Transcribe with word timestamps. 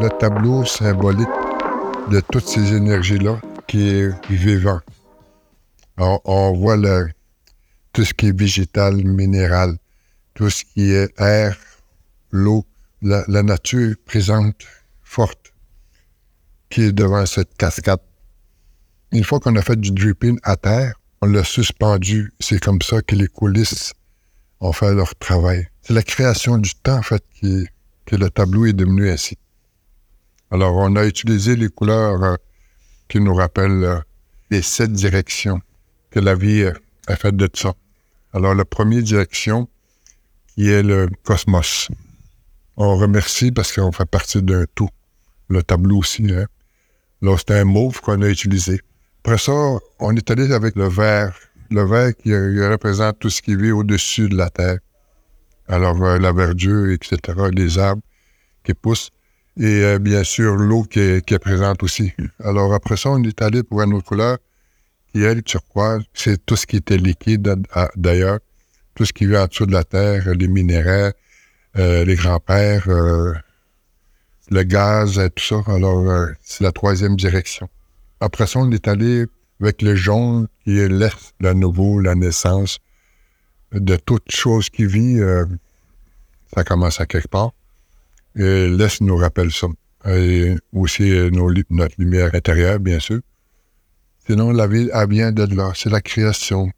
le 0.00 0.08
tableau 0.08 0.64
symbolique 0.64 1.28
de 2.10 2.20
toutes 2.32 2.46
ces 2.46 2.72
énergies-là 2.72 3.38
qui 3.68 3.88
est 3.88 4.26
vivant. 4.30 4.80
On, 5.98 6.52
voit 6.54 6.78
tout 7.92 8.04
ce 8.04 8.14
qui 8.14 8.28
est 8.28 8.38
végétal, 8.38 9.04
minéral, 9.04 9.76
tout 10.32 10.48
ce 10.48 10.64
qui 10.64 10.92
est 10.92 11.12
air, 11.20 11.54
l'eau, 12.30 12.64
la, 13.02 13.42
nature 13.42 13.94
présente, 14.06 14.64
forte, 15.02 15.52
qui 16.70 16.84
est 16.84 16.92
devant 16.92 17.26
cette 17.26 17.54
cascade. 17.58 18.00
Une 19.12 19.24
fois 19.24 19.38
qu'on 19.38 19.56
a 19.56 19.62
fait 19.62 19.78
du 19.78 19.90
dripping 19.90 20.38
à 20.44 20.56
terre, 20.56 20.94
on 21.20 21.26
l'a 21.26 21.44
suspendu. 21.44 22.32
C'est 22.40 22.60
comme 22.60 22.80
ça 22.80 23.02
que 23.02 23.14
les 23.14 23.26
coulisses 23.26 23.92
ont 24.60 24.72
fait 24.72 24.94
leur 24.94 25.14
travail. 25.16 25.68
C'est 25.82 25.92
la 25.92 26.02
création 26.02 26.56
du 26.56 26.74
temps, 26.74 26.96
en 26.96 27.02
fait, 27.02 27.22
qui, 27.38 27.66
que 28.06 28.16
le 28.16 28.30
tableau 28.30 28.64
est 28.64 28.72
devenu 28.72 29.10
ainsi. 29.10 29.36
Alors, 30.52 30.74
on 30.76 30.96
a 30.96 31.06
utilisé 31.06 31.54
les 31.54 31.68
couleurs 31.68 32.22
euh, 32.24 32.34
qui 33.08 33.20
nous 33.20 33.34
rappellent 33.34 33.84
euh, 33.84 34.00
les 34.50 34.62
sept 34.62 34.92
directions 34.92 35.60
que 36.10 36.18
la 36.18 36.34
vie 36.34 36.62
euh, 36.62 36.72
a 37.06 37.14
fait 37.14 37.34
de 37.36 37.48
ça. 37.54 37.74
Alors, 38.32 38.56
la 38.56 38.64
première 38.64 39.02
direction, 39.02 39.68
qui 40.48 40.68
est 40.68 40.82
le 40.82 41.08
cosmos. 41.22 41.88
On 42.76 42.96
remercie 42.96 43.52
parce 43.52 43.72
qu'on 43.72 43.92
fait 43.92 44.06
partie 44.06 44.42
d'un 44.42 44.64
tout. 44.74 44.88
Le 45.48 45.62
tableau 45.62 45.98
aussi. 45.98 46.26
Hein. 46.32 46.46
Là, 47.22 47.36
c'était 47.38 47.58
un 47.58 47.64
mauve 47.64 48.00
qu'on 48.00 48.20
a 48.22 48.28
utilisé. 48.28 48.80
Après 49.22 49.38
ça, 49.38 49.52
on 50.00 50.16
est 50.16 50.30
allé 50.32 50.52
avec 50.52 50.74
le 50.74 50.88
vert. 50.88 51.38
Le 51.70 51.84
vert 51.84 52.12
qui, 52.16 52.34
représente 52.34 53.20
tout 53.20 53.30
ce 53.30 53.40
qui 53.40 53.54
vit 53.54 53.70
au-dessus 53.70 54.28
de 54.28 54.36
la 54.36 54.50
terre. 54.50 54.78
Alors, 55.68 55.94
la 56.18 56.32
verdure, 56.32 56.90
etc., 56.90 57.18
les 57.52 57.78
arbres 57.78 58.02
qui 58.64 58.74
poussent 58.74 59.10
et 59.56 59.84
euh, 59.84 59.98
bien 59.98 60.24
sûr 60.24 60.56
l'eau 60.56 60.84
qui 60.84 61.00
est, 61.00 61.38
présente 61.38 61.82
aussi. 61.82 62.12
Alors 62.42 62.72
après 62.74 62.96
ça, 62.96 63.10
on 63.10 63.22
est 63.22 63.42
allé 63.42 63.62
pour 63.62 63.82
une 63.82 63.94
autre 63.94 64.06
couleur 64.06 64.38
qui 65.12 65.22
est 65.22 65.34
le 65.34 65.42
turquoise. 65.42 66.02
C'est 66.14 66.44
tout 66.44 66.56
ce 66.56 66.66
qui 66.66 66.76
était 66.76 66.96
liquide 66.96 67.56
d'ailleurs, 67.96 68.38
tout 68.94 69.04
ce 69.04 69.12
qui 69.12 69.26
vit 69.26 69.36
en 69.36 69.46
dessous 69.46 69.66
de 69.66 69.72
la 69.72 69.84
terre, 69.84 70.34
les 70.34 70.48
minéraux, 70.48 71.12
euh, 71.78 72.04
les 72.04 72.14
grands-pères, 72.14 72.88
euh, 72.88 73.34
le 74.50 74.62
gaz, 74.62 75.20
tout 75.34 75.44
ça. 75.44 75.62
Alors 75.66 76.28
c'est 76.42 76.62
la 76.62 76.72
troisième 76.72 77.16
direction. 77.16 77.68
Après 78.20 78.46
ça, 78.46 78.60
on 78.60 78.70
est 78.70 78.86
allé 78.86 79.26
avec 79.60 79.82
le 79.82 79.94
jaune 79.94 80.46
qui 80.64 80.78
est 80.78 80.88
l'est, 80.88 81.34
la 81.40 81.54
nouveau, 81.54 82.00
la 82.00 82.14
naissance 82.14 82.78
de 83.72 83.96
toute 83.96 84.30
chose 84.30 84.68
qui 84.70 84.86
vit. 84.86 85.18
ça 86.54 86.64
commence 86.64 87.00
à 87.00 87.06
quelque 87.06 87.28
part. 87.28 87.52
Et 88.36 88.68
l'Est 88.68 89.00
nous 89.00 89.16
rappelle 89.16 89.50
ça. 89.52 89.66
Et 90.06 90.56
aussi 90.72 91.10
euh, 91.10 91.30
notre 91.30 91.94
lumière 91.98 92.30
intérieure, 92.34 92.78
bien 92.78 93.00
sûr. 93.00 93.20
Sinon, 94.26 94.52
la 94.52 94.66
ville, 94.66 94.90
elle 94.94 95.08
vient 95.08 95.32
de 95.32 95.54
là. 95.54 95.72
C'est 95.74 95.90
la 95.90 96.00
création. 96.00 96.70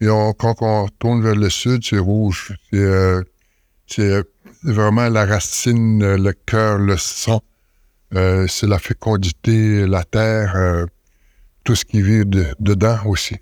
Et 0.00 0.06
quand 0.06 0.56
on 0.60 0.88
tourne 0.98 1.22
vers 1.22 1.34
le 1.34 1.50
sud, 1.50 1.82
c'est 1.84 1.98
rouge. 1.98 2.54
C'est 2.70 2.78
euh, 2.78 3.22
euh, 3.98 4.22
vraiment 4.62 5.08
la 5.08 5.24
racine, 5.24 6.16
le 6.16 6.32
cœur, 6.32 6.78
le 6.78 6.96
sang. 6.96 7.40
c'est 8.12 8.66
la 8.66 8.78
fécondité, 8.78 9.86
la 9.86 10.04
terre, 10.04 10.86
tout 11.64 11.74
ce 11.74 11.84
qui 11.84 12.00
vit 12.02 12.24
dedans 12.60 12.98
aussi. 13.06 13.36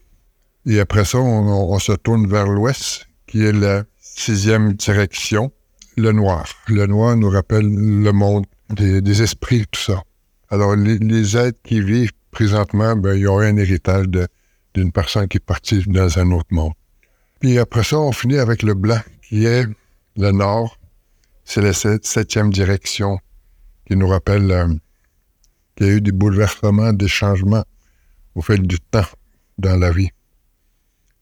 Et 0.64 0.80
après 0.80 1.04
ça, 1.04 1.18
on 1.18 1.78
se 1.78 1.92
tourne 1.92 2.26
vers 2.26 2.46
l'ouest, 2.46 3.06
qui 3.26 3.44
est 3.44 3.52
la 3.52 3.84
sixième 3.98 4.72
direction 4.74 5.52
le 5.96 6.12
noir. 6.12 6.46
Le 6.68 6.86
noir 6.86 7.16
nous 7.16 7.30
rappelle 7.30 7.68
le 7.68 8.12
monde 8.12 8.46
des, 8.70 9.22
esprits, 9.22 9.64
tout 9.70 9.80
ça. 9.80 10.02
Alors, 10.50 10.76
les, 10.76 11.36
êtres 11.36 11.60
qui 11.64 11.80
vivent 11.80 12.12
présentement, 12.30 12.96
ben, 12.96 13.14
ils 13.14 13.28
ont 13.28 13.38
un 13.38 13.56
héritage 13.56 14.06
d'une 14.74 14.92
personne 14.92 15.26
qui 15.28 15.38
est 15.38 15.40
partie 15.44 15.82
dans 15.86 16.18
un 16.18 16.30
autre 16.32 16.48
monde. 16.50 16.72
Puis 17.40 17.58
après 17.58 17.82
ça, 17.82 17.98
on 17.98 18.12
finit 18.12 18.38
avec 18.38 18.62
le 18.62 18.74
blanc, 18.74 19.00
qui 19.22 19.44
est 19.44 19.66
le 20.16 20.32
nord. 20.32 20.78
C'est 21.44 21.62
la 21.62 21.72
septième 21.72 22.52
direction 22.52 23.18
qui 23.86 23.96
nous 23.96 24.08
rappelle 24.08 24.50
euh, 24.50 24.68
qu'il 25.76 25.86
y 25.86 25.90
a 25.90 25.92
eu 25.94 26.00
des 26.00 26.12
bouleversements, 26.12 26.92
des 26.92 27.08
changements 27.08 27.64
au 28.34 28.42
fait 28.42 28.58
du 28.58 28.80
temps 28.80 29.06
dans 29.58 29.76
la 29.76 29.92
vie. 29.92 30.10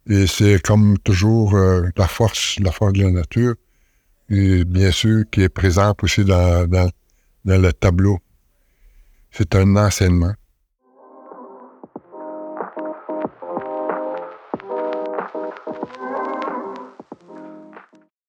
Et 0.08 0.26
c'est 0.26 0.60
comme 0.62 0.98
toujours 0.98 1.54
euh, 1.54 1.88
la 1.96 2.08
force, 2.08 2.58
la 2.60 2.72
force 2.72 2.94
de 2.94 3.02
la 3.02 3.10
nature 3.10 3.54
et 4.28 4.64
bien 4.64 4.90
sûr, 4.90 5.24
qui 5.30 5.42
est 5.42 5.48
présente 5.48 6.02
aussi 6.02 6.24
dans, 6.24 6.66
le 7.44 7.70
tableau. 7.72 8.18
C'est 9.30 9.54
un 9.54 9.76
enseignement. 9.76 10.34